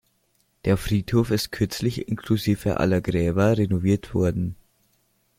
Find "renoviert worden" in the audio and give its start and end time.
3.55-4.55